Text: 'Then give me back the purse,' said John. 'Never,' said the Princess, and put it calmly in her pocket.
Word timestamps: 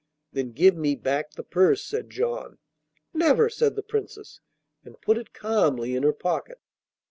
'Then 0.33 0.51
give 0.51 0.75
me 0.75 0.95
back 0.95 1.29
the 1.33 1.43
purse,' 1.43 1.83
said 1.85 2.09
John. 2.09 2.57
'Never,' 3.13 3.51
said 3.51 3.75
the 3.75 3.83
Princess, 3.83 4.39
and 4.83 4.99
put 4.99 5.15
it 5.15 5.31
calmly 5.31 5.95
in 5.95 6.01
her 6.01 6.11
pocket. 6.11 6.59